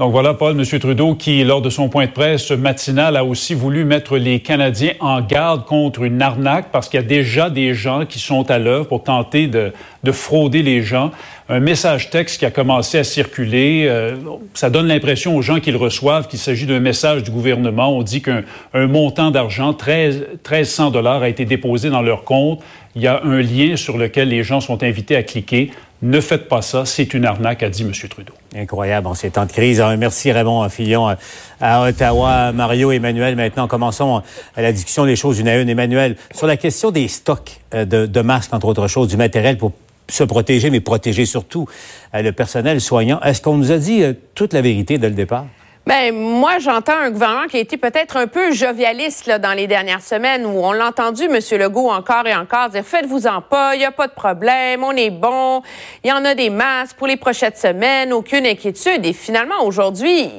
Donc 0.00 0.12
voilà, 0.12 0.32
Paul, 0.32 0.58
M. 0.58 0.64
Trudeau, 0.78 1.14
qui, 1.14 1.44
lors 1.44 1.60
de 1.60 1.68
son 1.68 1.90
point 1.90 2.06
de 2.06 2.10
presse 2.10 2.52
matinal, 2.52 3.18
a 3.18 3.22
aussi 3.22 3.52
voulu 3.52 3.84
mettre 3.84 4.16
les 4.16 4.40
Canadiens 4.40 4.94
en 4.98 5.20
garde 5.20 5.66
contre 5.66 6.04
une 6.04 6.22
arnaque 6.22 6.68
parce 6.72 6.88
qu'il 6.88 6.98
y 6.98 7.02
a 7.02 7.06
déjà 7.06 7.50
des 7.50 7.74
gens 7.74 8.06
qui 8.06 8.18
sont 8.18 8.50
à 8.50 8.58
l'œuvre 8.58 8.86
pour 8.86 9.02
tenter 9.02 9.46
de, 9.46 9.74
de, 10.02 10.10
frauder 10.10 10.62
les 10.62 10.80
gens. 10.80 11.10
Un 11.50 11.60
message 11.60 12.08
texte 12.08 12.38
qui 12.38 12.46
a 12.46 12.50
commencé 12.50 12.96
à 12.96 13.04
circuler, 13.04 13.88
euh, 13.90 14.16
ça 14.54 14.70
donne 14.70 14.86
l'impression 14.86 15.36
aux 15.36 15.42
gens 15.42 15.60
qui 15.60 15.70
le 15.70 15.76
reçoivent 15.76 16.28
qu'il 16.28 16.38
s'agit 16.38 16.64
d'un 16.64 16.80
message 16.80 17.22
du 17.22 17.30
gouvernement. 17.30 17.94
On 17.94 18.02
dit 18.02 18.22
qu'un 18.22 18.42
montant 18.72 19.30
d'argent, 19.30 19.74
13, 19.74 20.28
1300 20.50 20.92
dollars, 20.92 21.20
a 21.20 21.28
été 21.28 21.44
déposé 21.44 21.90
dans 21.90 22.00
leur 22.00 22.24
compte. 22.24 22.62
Il 22.96 23.02
y 23.02 23.06
a 23.06 23.20
un 23.22 23.42
lien 23.42 23.76
sur 23.76 23.98
lequel 23.98 24.30
les 24.30 24.44
gens 24.44 24.62
sont 24.62 24.82
invités 24.82 25.14
à 25.14 25.22
cliquer. 25.22 25.70
Ne 26.02 26.20
faites 26.22 26.48
pas 26.48 26.62
ça, 26.62 26.86
c'est 26.86 27.12
une 27.12 27.26
arnaque, 27.26 27.62
a 27.62 27.68
dit 27.68 27.82
M. 27.82 27.92
Trudeau. 28.08 28.32
Incroyable 28.56 29.06
en 29.06 29.14
ces 29.14 29.32
temps 29.32 29.44
de 29.44 29.52
crise. 29.52 29.82
Merci 29.98 30.32
Raymond 30.32 30.66
Fillon 30.70 31.14
à 31.60 31.82
Ottawa. 31.82 32.52
Mario, 32.52 32.90
Emmanuel, 32.90 33.36
maintenant 33.36 33.68
commençons 33.68 34.22
à 34.56 34.62
la 34.62 34.72
discussion 34.72 35.04
des 35.04 35.14
choses 35.14 35.38
une 35.38 35.48
à 35.48 35.58
une. 35.58 35.68
Emmanuel, 35.68 36.16
sur 36.34 36.46
la 36.46 36.56
question 36.56 36.90
des 36.90 37.06
stocks 37.06 37.60
euh, 37.74 37.84
de, 37.84 38.06
de 38.06 38.20
masques, 38.22 38.54
entre 38.54 38.66
autres 38.66 38.88
choses, 38.88 39.08
du 39.08 39.18
matériel 39.18 39.58
pour 39.58 39.72
se 40.08 40.24
protéger, 40.24 40.70
mais 40.70 40.80
protéger 40.80 41.26
surtout 41.26 41.68
euh, 42.14 42.22
le 42.22 42.32
personnel 42.32 42.80
soignant. 42.80 43.20
Est-ce 43.20 43.42
qu'on 43.42 43.58
nous 43.58 43.70
a 43.70 43.76
dit 43.76 44.02
euh, 44.02 44.14
toute 44.34 44.54
la 44.54 44.62
vérité 44.62 44.96
dès 44.96 45.10
le 45.10 45.14
départ? 45.14 45.44
Ben 45.90 46.14
moi, 46.14 46.60
j'entends 46.60 46.96
un 46.96 47.10
gouvernement 47.10 47.48
qui 47.48 47.56
a 47.56 47.58
été 47.58 47.76
peut-être 47.76 48.16
un 48.16 48.28
peu 48.28 48.52
jovialiste 48.52 49.28
dans 49.28 49.54
les 49.54 49.66
dernières 49.66 50.02
semaines 50.02 50.46
où 50.46 50.64
on 50.64 50.70
l'a 50.70 50.86
entendu, 50.86 51.24
M. 51.24 51.40
Legault, 51.58 51.90
encore 51.90 52.28
et 52.28 52.34
encore 52.36 52.68
dire 52.68 52.84
faites-vous-en 52.84 53.42
pas, 53.42 53.74
il 53.74 53.78
n'y 53.78 53.84
a 53.84 53.90
pas 53.90 54.06
de 54.06 54.12
problème, 54.12 54.84
on 54.84 54.92
est 54.92 55.10
bon, 55.10 55.62
il 56.04 56.10
y 56.10 56.12
en 56.12 56.24
a 56.24 56.36
des 56.36 56.48
masses 56.48 56.94
pour 56.94 57.08
les 57.08 57.16
prochaines 57.16 57.56
semaines, 57.56 58.12
aucune 58.12 58.46
inquiétude. 58.46 59.04
Et 59.04 59.12
finalement, 59.12 59.64
aujourd'hui, 59.64 60.30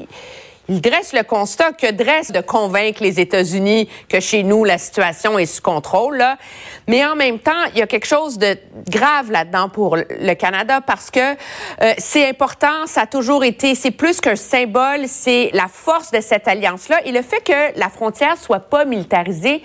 il 0.71 0.79
dresse 0.79 1.11
le 1.11 1.23
constat 1.23 1.73
que 1.73 1.91
dresse 1.91 2.31
de 2.31 2.39
convaincre 2.39 3.03
les 3.03 3.19
États-Unis 3.19 3.89
que 4.07 4.21
chez 4.21 4.41
nous, 4.41 4.63
la 4.63 4.77
situation 4.77 5.37
est 5.37 5.45
sous 5.45 5.61
contrôle. 5.61 6.23
Mais 6.87 7.05
en 7.05 7.17
même 7.17 7.39
temps, 7.39 7.51
il 7.73 7.79
y 7.79 7.81
a 7.81 7.87
quelque 7.87 8.07
chose 8.07 8.37
de 8.37 8.57
grave 8.89 9.31
là-dedans 9.31 9.67
pour 9.67 9.97
le 9.97 10.33
Canada 10.33 10.79
parce 10.79 11.11
que 11.11 11.19
euh, 11.19 11.93
c'est 11.97 12.25
important, 12.25 12.85
ça 12.85 13.01
a 13.01 13.05
toujours 13.05 13.43
été, 13.43 13.75
c'est 13.75 13.91
plus 13.91 14.21
qu'un 14.21 14.37
symbole, 14.37 15.09
c'est 15.09 15.49
la 15.53 15.67
force 15.67 16.09
de 16.11 16.21
cette 16.21 16.47
alliance-là 16.47 17.01
et 17.03 17.11
le 17.11 17.21
fait 17.21 17.43
que 17.43 17.77
la 17.77 17.89
frontière 17.89 18.37
soit 18.37 18.61
pas 18.61 18.85
militarisée. 18.85 19.61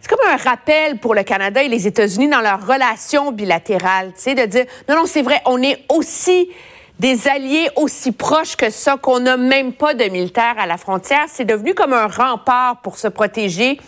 C'est 0.00 0.08
comme 0.08 0.28
un 0.28 0.36
rappel 0.36 0.98
pour 0.98 1.14
le 1.14 1.22
Canada 1.22 1.62
et 1.62 1.68
les 1.68 1.86
États-Unis 1.86 2.28
dans 2.28 2.40
leur 2.40 2.66
relation 2.66 3.30
bilatérale, 3.30 4.12
tu 4.20 4.34
de 4.34 4.46
dire 4.46 4.64
non, 4.88 4.96
non, 4.96 5.06
c'est 5.06 5.22
vrai, 5.22 5.40
on 5.46 5.62
est 5.62 5.84
aussi 5.88 6.50
des 6.98 7.28
alliés 7.28 7.68
aussi 7.76 8.12
proches 8.12 8.56
que 8.56 8.70
ça, 8.70 8.96
qu'on 8.96 9.20
n'a 9.20 9.36
même 9.36 9.72
pas 9.72 9.94
de 9.94 10.04
militaires 10.04 10.54
à 10.58 10.66
la 10.66 10.76
frontière. 10.76 11.24
C'est 11.28 11.44
devenu 11.44 11.74
comme 11.74 11.92
un 11.92 12.06
rempart 12.06 12.80
pour 12.82 12.98
se 12.98 13.08
protéger 13.08 13.80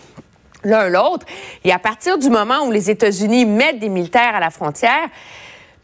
l'un 0.64 0.88
l'autre. 0.88 1.24
Et 1.64 1.72
à 1.72 1.78
partir 1.78 2.18
du 2.18 2.28
moment 2.28 2.64
où 2.66 2.72
les 2.72 2.90
États-Unis 2.90 3.44
mettent 3.44 3.78
des 3.78 3.88
militaires 3.88 4.34
à 4.34 4.40
la 4.40 4.50
frontière, 4.50 5.08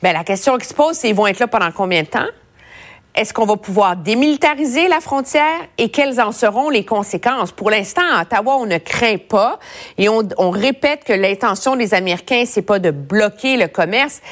ben 0.03 0.13
la 0.13 0.25
question 0.25 0.59
qui 0.59 0.67
se 0.67 0.75
pose, 0.75 0.97
c'est 0.97 1.09
ils 1.09 1.15
vont 1.15 1.29
être 1.29 1.39
là 1.39 1.47
pendant 1.47 1.71
combien 1.71 2.03
de 2.03 2.09
temps? 2.09 2.27
Est-ce 3.15 3.35
qu'on 3.35 3.45
va 3.45 3.57
pouvoir 3.57 3.97
démilitariser 3.97 4.89
la 4.89 5.01
frontière? 5.01 5.61
Et 5.77 5.91
quelles 5.91 6.21
en 6.21 6.33
seront 6.33 6.71
les 6.71 6.85
conséquences? 6.85 7.53
Pour 7.53 7.71
l'instant, 7.71 8.03
à 8.11 8.23
Ottawa, 8.23 8.57
on 8.57 8.67
ne 8.67 8.79
craint 8.79 9.19
pas 9.19 9.59
et 9.99 10.09
on, 10.09 10.27
on 10.39 10.51
répète 10.51 11.05
que 11.05 11.13
l'intention 11.13 11.77
des 11.77 11.93
Américains, 11.93 12.45
c'est 12.47 12.63
pas 12.63 12.79
de 12.79 12.91
bloquer 12.91 13.59
le 13.59 13.69
commerce, 13.69 14.23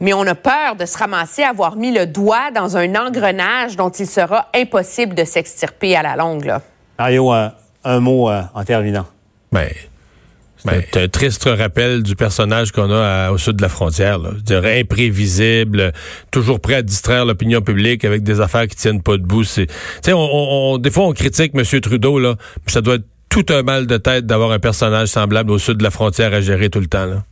mais 0.00 0.12
on 0.14 0.26
a 0.26 0.34
peur 0.34 0.76
de 0.78 0.86
se 0.86 0.96
ramasser 0.98 1.42
à 1.42 1.50
avoir 1.50 1.76
mis 1.76 1.92
le 1.92 2.06
doigt 2.06 2.50
dans 2.54 2.76
un 2.76 2.94
engrenage 2.94 3.76
dont 3.76 3.90
il 3.90 4.06
sera 4.06 4.48
impossible 4.54 5.14
de 5.14 5.24
s'extirper 5.24 5.96
à 5.96 6.02
la 6.02 6.16
longue. 6.16 6.44
Là. 6.46 6.62
Mario, 6.98 7.30
un, 7.32 7.52
un 7.84 8.00
mot 8.00 8.28
euh, 8.30 8.42
en 8.54 8.64
terminant. 8.64 9.06
Ben, 9.52 10.82
c'est 10.92 11.02
un 11.02 11.08
triste 11.08 11.44
rappel 11.48 12.02
du 12.02 12.14
personnage 12.16 12.70
qu'on 12.72 12.90
a 12.92 13.26
à- 13.28 13.32
au 13.32 13.38
sud 13.38 13.56
de 13.56 13.62
la 13.62 13.70
frontière. 13.70 14.18
Là. 14.18 14.30
Je 14.36 14.42
dirais 14.42 14.80
imprévisible, 14.80 15.92
toujours 16.30 16.60
prêt 16.60 16.74
à 16.74 16.82
distraire 16.82 17.24
l'opinion 17.24 17.62
publique 17.62 18.04
avec 18.04 18.22
des 18.22 18.40
affaires 18.42 18.66
qui 18.66 18.76
tiennent 18.76 19.00
pas 19.02 19.16
debout. 19.16 19.42
C'est, 19.44 19.66
tu 19.68 19.74
sais, 20.02 20.12
on, 20.12 20.18
on- 20.20 20.74
on- 20.74 20.78
des 20.78 20.90
fois 20.90 21.04
on 21.06 21.12
critique 21.12 21.52
M. 21.54 21.64
Trudeau 21.80 22.18
là, 22.18 22.34
mais 22.66 22.72
ça 22.72 22.82
doit 22.82 22.96
être 22.96 23.06
tout 23.30 23.46
un 23.48 23.62
mal 23.62 23.86
de 23.86 23.96
tête 23.96 24.26
d'avoir 24.26 24.50
un 24.50 24.58
personnage 24.58 25.08
semblable 25.08 25.50
au 25.50 25.58
sud 25.58 25.78
de 25.78 25.82
la 25.82 25.90
frontière 25.90 26.34
à 26.34 26.42
gérer 26.42 26.68
tout 26.68 26.80
le 26.80 26.88
temps 26.88 27.06
là, 27.06 27.22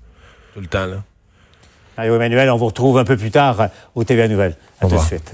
tout 0.55 0.61
le 0.61 0.67
temps 0.67 0.87
là. 0.87 1.03
Mario 1.99 2.15
Emmanuel, 2.15 2.49
on 2.51 2.57
vous 2.57 2.67
retrouve 2.67 2.97
un 2.99 3.05
peu 3.05 3.17
plus 3.17 3.33
tard 3.33 3.61
euh, 3.61 3.67
au 3.97 4.05
TVA 4.05 4.29
Nouvelles. 4.29 4.55
À 4.81 4.87
tout 4.87 4.95
de 4.95 5.01
suite. 5.01 5.33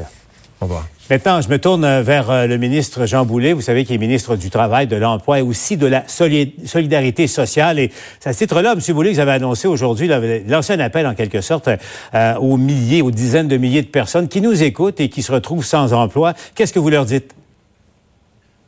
Au 0.63 0.65
revoir. 0.65 0.87
Maintenant, 1.11 1.43
je 1.43 1.49
me 1.51 1.59
tourne 1.59 1.85
euh, 1.85 2.01
vers 2.03 2.31
euh, 2.31 2.47
le 2.47 2.57
ministre 2.57 3.05
Jean 3.05 3.27
Boulet, 3.27 3.53
vous 3.53 3.61
savez, 3.61 3.85
qui 3.85 3.93
est 3.93 3.99
ministre 3.99 4.35
du 4.37 4.49
Travail, 4.49 4.87
de 4.87 4.97
l'Emploi 4.97 5.41
et 5.41 5.43
aussi 5.43 5.77
de 5.77 5.87
la 5.87 6.05
soli- 6.07 6.55
solidarité 6.65 7.27
sociale. 7.27 7.79
Et 7.79 7.93
c'est 8.19 8.31
à 8.31 8.33
ce 8.33 8.39
titre-là, 8.39 8.73
M. 8.73 8.95
Boulet, 8.95 9.11
que 9.11 9.17
vous 9.17 9.21
avez 9.21 9.33
annoncé 9.33 9.69
aujourd'hui, 9.69 10.09
lancé 10.49 10.73
un 10.73 10.81
appel 10.81 11.07
en 11.07 11.15
quelque 11.15 11.43
sorte 11.43 11.69
euh, 12.15 12.35
aux 12.37 12.57
milliers, 12.57 13.03
aux 13.03 13.11
dizaines 13.11 13.49
de 13.49 13.59
milliers 13.59 13.83
de 13.83 13.89
personnes 13.89 14.29
qui 14.29 14.41
nous 14.41 14.63
écoutent 14.63 15.01
et 15.01 15.11
qui 15.11 15.21
se 15.23 15.33
retrouvent 15.33 15.67
sans 15.67 15.93
emploi. 15.93 16.33
Qu'est-ce 16.55 16.73
que 16.73 16.79
vous 16.79 16.89
leur 16.89 17.05
dites? 17.05 17.35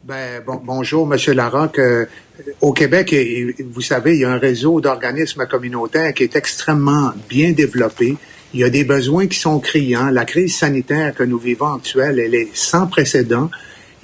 Ben, 0.07 0.41
bon, 0.47 0.61
bonjour, 0.63 1.05
Monsieur 1.05 1.33
Larocque. 1.33 1.81
Euh, 1.81 2.05
au 2.61 2.73
Québec, 2.73 3.13
et- 3.13 3.57
et 3.59 3.67
vous 3.69 3.81
savez, 3.81 4.15
il 4.15 4.21
y 4.21 4.25
a 4.25 4.31
un 4.31 4.39
réseau 4.39 4.81
d'organismes 4.81 5.47
communautaires 5.47 6.15
qui 6.15 6.23
est 6.23 6.37
extrêmement 6.37 7.13
bien 7.29 7.51
développé. 7.51 8.17
Il 8.55 8.61
y 8.61 8.65
a 8.65 8.71
des 8.71 8.85
besoins 8.85 9.27
qui 9.27 9.39
sont 9.41 9.59
criants. 9.59 10.11
La 10.11 10.25
crise 10.25 10.57
sanitaire 10.57 11.13
que 11.13 11.25
nous 11.25 11.39
vivons 11.39 11.75
actuelle, 11.75 12.21
elle 12.21 12.37
est 12.37 12.51
sans 12.55 12.87
précédent. 12.87 13.51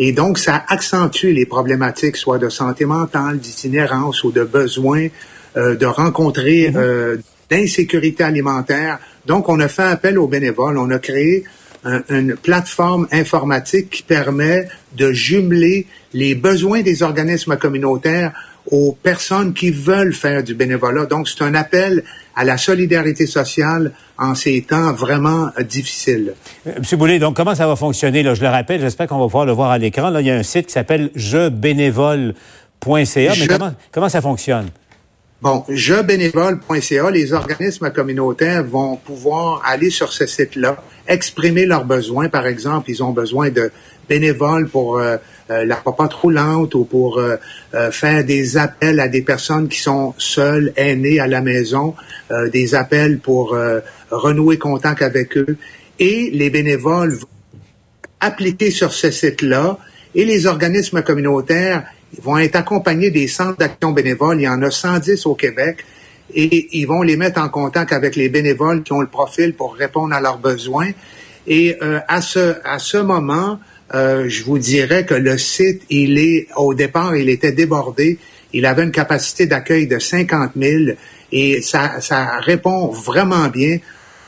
Et 0.01 0.11
donc, 0.11 0.39
ça 0.39 0.65
accentue 0.67 1.27
les 1.33 1.47
problématiques, 1.47 2.17
soit 2.17 2.39
de 2.39 2.49
santé 2.49 2.85
mentale, 2.85 3.39
d'itinérance 3.39 4.25
ou 4.25 4.33
de 4.33 4.43
besoin 4.43 5.07
euh, 5.57 5.77
de 5.77 5.87
rencontrer 5.87 6.73
euh, 6.75 7.19
d'insécurité 7.49 8.25
alimentaire. 8.25 8.99
Donc, 9.27 9.49
on 9.49 9.61
a 9.61 9.69
fait 9.69 9.83
appel 9.83 10.19
aux 10.19 10.27
bénévoles. 10.27 10.79
On 10.79 10.91
a 10.91 10.99
créé 10.99 11.45
un- 11.85 12.03
une 12.11 12.35
plateforme 12.37 13.09
informatique 13.13 13.91
qui 13.91 14.03
permet 14.03 14.69
de 14.97 15.13
jumeler 15.13 15.87
les 16.13 16.35
besoins 16.35 16.83
des 16.83 17.03
organismes 17.03 17.57
communautaires 17.57 18.33
aux 18.71 18.97
personnes 19.03 19.55
qui 19.55 19.71
veulent 19.71 20.13
faire 20.15 20.45
du 20.45 20.55
bénévolat. 20.55 21.07
Donc, 21.07 21.29
c'est 21.29 21.43
un 21.43 21.55
appel 21.55 22.05
à 22.37 22.45
la 22.45 22.57
solidarité 22.57 23.27
sociale 23.27 23.91
en 24.19 24.37
ces 24.37 24.63
temps 24.63 24.93
vraiment 24.93 25.49
difficiles. 25.69 26.35
Euh, 26.69 26.75
M. 26.77 26.99
Boulet, 26.99 27.19
donc 27.19 27.35
comment 27.35 27.57
ça 27.57 27.67
va 27.67 27.75
fonctionner? 27.75 28.23
Là? 28.23 28.35
Je 28.35 28.43
le 28.43 28.49
rappelle, 28.49 28.81
j'espère 28.81 29.09
qu'on 29.09 29.19
va 29.19 29.25
pouvoir 29.25 29.47
le 29.47 29.53
voir 29.53 29.71
à 29.73 29.79
l'écran. 29.79 30.11
Là, 30.11 30.21
il 30.21 30.29
y 30.29 30.31
a 30.31 30.37
un 30.37 30.45
site 30.45 30.67
qui 30.67 30.73
s'appelle 30.73 31.11
jebénévole.ca. 31.17 32.35
Mais 33.39 33.47
comment, 33.47 33.75
comment 33.91 34.09
ça 34.09 34.21
fonctionne? 34.21 34.69
Bon, 35.43 35.65
jebénévole.ca, 35.69 37.11
les 37.11 37.33
organismes 37.33 37.91
communautaires 37.91 38.63
vont 38.63 38.95
pouvoir 38.95 39.61
aller 39.67 39.91
sur 39.91 40.13
ce 40.13 40.25
site-là, 40.25 40.81
exprimer 41.09 41.67
leurs 41.67 41.85
besoins. 41.85 42.29
Par 42.29 42.47
exemple, 42.47 42.89
ils 42.93 43.03
ont 43.03 43.11
besoin 43.11 43.51
de 43.51 43.73
bénévoles 44.09 44.69
pour 44.69 45.01
euh, 45.01 45.17
euh, 45.51 45.65
la 45.65 45.75
papote 45.75 46.13
roulante 46.13 46.77
ou 46.77 46.85
pour 46.85 47.19
euh, 47.19 47.39
faire 47.91 48.25
des 48.25 48.57
appels 48.57 49.01
à 49.01 49.09
des 49.09 49.23
personnes 49.23 49.67
qui 49.67 49.81
sont 49.81 50.15
seules, 50.17 50.73
aînées 50.77 51.19
à 51.19 51.27
la 51.27 51.41
maison, 51.41 51.97
des 52.53 52.77
appels 52.77 53.19
pour 53.19 53.59
renouer 54.13 54.59
contact 54.59 55.03
avec 55.03 55.37
eux. 55.37 55.57
Et 55.99 56.31
les 56.33 56.51
bénévoles 56.51 57.15
vont 57.15 57.27
appliquer 58.21 58.71
sur 58.71 58.93
ce 58.93 59.11
site-là 59.11 59.77
et 60.15 60.25
les 60.25 60.47
organismes 60.47 61.03
communautaires 61.03 61.85
vont 62.21 62.39
être 62.39 62.57
accompagnés 62.57 63.11
des 63.11 63.29
centres 63.29 63.59
d'action 63.59 63.93
bénévole. 63.93 64.41
Il 64.41 64.45
y 64.45 64.49
en 64.49 64.61
a 64.63 64.71
110 64.71 65.27
au 65.27 65.35
Québec 65.35 65.85
et 66.35 66.79
ils 66.79 66.87
vont 66.87 67.03
les 67.03 67.17
mettre 67.17 67.41
en 67.41 67.49
contact 67.49 67.93
avec 67.93 68.17
les 68.17 68.29
bénévoles 68.29 68.83
qui 68.83 68.93
ont 68.93 69.01
le 69.01 69.07
profil 69.07 69.55
pour 69.55 69.75
répondre 69.75 70.15
à 70.15 70.21
leurs 70.21 70.39
besoins. 70.39 70.91
Et 71.47 71.77
euh, 71.83 72.01
à 72.09 72.21
ce 72.21 72.57
à 72.65 72.79
ce 72.79 72.99
moment, 72.99 73.59
euh, 73.95 74.29
je 74.29 74.45
vous 74.45 74.59
dirais 74.59 75.05
que 75.05 75.15
le 75.15 75.37
site, 75.39 75.83
il 75.91 76.19
est 76.19 76.49
au 76.57 76.75
départ, 76.75 77.17
il 77.17 77.29
était 77.29 77.53
débordé. 77.53 78.19
Il 78.53 78.67
avait 78.67 78.85
une 78.85 78.93
capacité 78.93 79.47
d'accueil 79.47 79.87
de 79.87 79.99
50 79.99 80.53
000 80.57 80.93
et 81.33 81.63
ça, 81.63 82.01
ça 82.01 82.39
répond 82.41 82.89
vraiment 82.89 83.49
bien. 83.49 83.79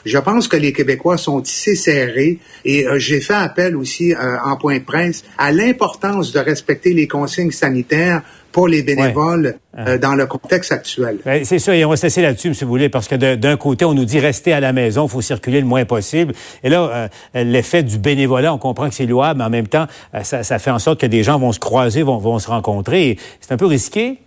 Je 0.04 0.18
pense 0.18 0.49
que 0.49 0.56
les 0.56 0.73
Québécois 0.73 1.16
sont 1.16 1.40
tissés 1.40 1.76
serrés 1.76 2.38
et 2.64 2.87
euh, 2.87 2.99
j'ai 2.99 3.20
fait 3.20 3.34
appel 3.34 3.76
aussi 3.76 4.14
euh, 4.14 4.37
en 4.44 4.56
point 4.56 4.78
de 4.78 4.84
presse 4.84 5.25
à 5.38 5.52
l'importance 5.52 6.32
de 6.32 6.38
respecter 6.38 6.92
les 6.92 7.08
consignes 7.08 7.50
sanitaires 7.50 8.23
pour 8.54 8.68
les 8.68 8.84
bénévoles 8.84 9.56
euh, 9.76 9.99
dans 9.99 10.14
le 10.14 10.26
contexte 10.26 10.70
actuel. 10.70 11.18
Ben, 11.25 11.44
c'est 11.44 11.58
ça, 11.58 11.75
et 11.75 11.84
on 11.84 11.90
va 11.90 11.96
se 11.96 12.04
laisser 12.04 12.23
là-dessus, 12.23 12.49
M. 12.49 12.54
Boulet, 12.68 12.88
parce 12.88 13.08
que 13.08 13.16
d'un 13.34 13.56
côté, 13.56 13.84
on 13.84 13.94
nous 13.94 14.04
dit 14.04 14.20
rester 14.20 14.52
à 14.52 14.61
la 14.61 14.73
maison, 14.73 15.06
il 15.06 15.11
faut 15.11 15.20
circuler 15.20 15.61
le 15.61 15.66
moins 15.66 15.84
possible. 15.84 16.32
Et 16.62 16.68
là, 16.68 17.11
euh, 17.34 17.44
l'effet 17.44 17.82
du 17.82 17.99
bénévolat, 17.99 18.54
on 18.54 18.58
comprend 18.58 18.88
que 18.88 18.94
c'est 18.94 19.06
louable, 19.06 19.38
mais 19.38 19.44
en 19.44 19.50
même 19.50 19.66
temps, 19.66 19.88
euh, 20.14 20.23
ça, 20.23 20.44
ça 20.44 20.61
fait 20.61 20.70
en 20.70 20.78
sorte 20.78 21.00
que 21.00 21.06
des 21.06 21.25
gens 21.25 21.37
vont 21.37 21.50
se 21.50 21.58
croiser, 21.58 22.04
vont, 22.04 22.18
vont 22.18 22.38
se 22.38 22.46
rencontrer. 22.46 23.18
C'est 23.40 23.50
un 23.50 23.56
peu 23.56 23.66
risqué. 23.66 24.18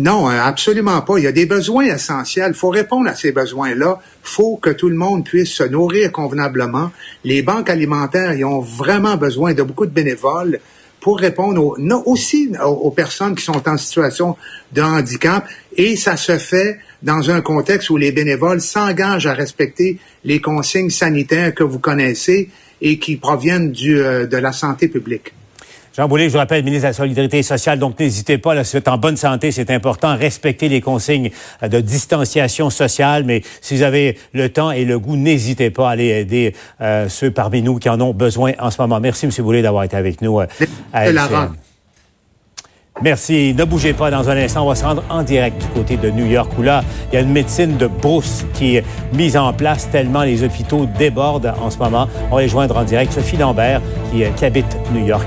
Non, 0.00 0.30
euh, 0.30 0.40
absolument 0.40 1.02
pas. 1.02 1.18
Il 1.18 1.24
y 1.24 1.26
a 1.26 1.32
des 1.32 1.44
besoins 1.44 1.84
essentiels. 1.84 2.52
Il 2.52 2.54
faut 2.54 2.70
répondre 2.70 3.06
à 3.06 3.14
ces 3.14 3.32
besoins-là. 3.32 3.98
Il 4.00 4.28
faut 4.28 4.56
que 4.56 4.70
tout 4.70 4.88
le 4.88 4.96
monde 4.96 5.26
puisse 5.26 5.52
se 5.52 5.64
nourrir 5.64 6.10
convenablement. 6.10 6.90
Les 7.22 7.42
banques 7.42 7.68
alimentaires, 7.68 8.32
ils 8.32 8.46
ont 8.46 8.60
vraiment 8.60 9.18
besoin 9.18 9.52
de 9.52 9.62
beaucoup 9.62 9.84
de 9.84 9.90
bénévoles 9.90 10.60
pour 11.00 11.18
répondre 11.18 11.62
aux, 11.62 11.76
non, 11.78 12.02
aussi 12.06 12.50
aux, 12.64 12.90
personnes 12.90 13.34
qui 13.34 13.44
sont 13.44 13.68
en 13.68 13.76
situation 13.76 14.38
de 14.72 14.80
handicap. 14.80 15.46
Et 15.76 15.96
ça 15.96 16.16
se 16.16 16.38
fait 16.38 16.78
dans 17.02 17.30
un 17.30 17.42
contexte 17.42 17.90
où 17.90 17.98
les 17.98 18.12
bénévoles 18.12 18.62
s'engagent 18.62 19.26
à 19.26 19.34
respecter 19.34 19.98
les 20.24 20.40
consignes 20.40 20.88
sanitaires 20.88 21.54
que 21.54 21.64
vous 21.64 21.78
connaissez 21.78 22.48
et 22.80 22.98
qui 22.98 23.16
proviennent 23.16 23.74
euh, 23.84 24.26
de 24.26 24.36
la 24.38 24.52
santé 24.52 24.88
publique. 24.88 25.34
Jean 25.96 26.06
Boulet, 26.06 26.28
je 26.28 26.32
vous 26.32 26.38
rappelle, 26.38 26.62
ministre 26.62 26.84
de 26.84 26.90
la 26.90 26.92
Solidarité 26.92 27.42
sociale, 27.42 27.80
donc 27.80 27.98
n'hésitez 27.98 28.38
pas, 28.38 28.54
là, 28.54 28.62
si 28.62 28.72
vous 28.72 28.78
êtes 28.78 28.86
en 28.86 28.96
bonne 28.96 29.16
santé, 29.16 29.50
c'est 29.50 29.70
important, 29.72 30.16
respectez 30.16 30.68
les 30.68 30.80
consignes 30.80 31.30
de 31.62 31.80
distanciation 31.80 32.70
sociale, 32.70 33.24
mais 33.24 33.42
si 33.60 33.74
vous 33.74 33.82
avez 33.82 34.16
le 34.32 34.48
temps 34.50 34.70
et 34.70 34.84
le 34.84 35.00
goût, 35.00 35.16
n'hésitez 35.16 35.70
pas 35.70 35.88
à 35.88 35.92
aller 35.92 36.06
aider 36.06 36.54
euh, 36.80 37.08
ceux 37.08 37.32
parmi 37.32 37.60
nous 37.60 37.78
qui 37.78 37.88
en 37.88 38.00
ont 38.00 38.14
besoin 38.14 38.52
en 38.60 38.70
ce 38.70 38.80
moment. 38.80 39.00
Merci, 39.00 39.26
M. 39.26 39.32
Boulet, 39.40 39.62
d'avoir 39.62 39.82
été 39.82 39.96
avec 39.96 40.22
nous 40.22 40.40
euh, 40.40 40.46
à 40.92 41.10
Merci. 43.02 43.54
Ne 43.56 43.64
bougez 43.64 43.94
pas 43.94 44.10
dans 44.10 44.28
un 44.28 44.36
instant. 44.36 44.64
On 44.64 44.68
va 44.68 44.74
se 44.74 44.84
rendre 44.84 45.02
en 45.08 45.22
direct 45.22 45.58
du 45.60 45.68
côté 45.68 45.96
de 45.96 46.10
New 46.10 46.26
York 46.26 46.52
où 46.58 46.62
là, 46.62 46.84
il 47.10 47.14
y 47.14 47.18
a 47.18 47.22
une 47.22 47.32
médecine 47.32 47.78
de 47.78 47.86
brousse 47.86 48.44
qui 48.52 48.76
est 48.76 48.84
mise 49.14 49.38
en 49.38 49.54
place 49.54 49.88
tellement 49.90 50.22
les 50.22 50.42
hôpitaux 50.42 50.86
débordent 50.98 51.54
en 51.62 51.70
ce 51.70 51.78
moment. 51.78 52.08
On 52.30 52.36
va 52.36 52.42
les 52.42 52.48
joindre 52.48 52.76
en 52.76 52.84
direct. 52.84 53.12
Sophie 53.12 53.38
Lambert 53.38 53.80
qui, 54.12 54.22
euh, 54.22 54.28
qui 54.36 54.44
habite 54.44 54.76
New 54.92 55.06
York 55.06 55.26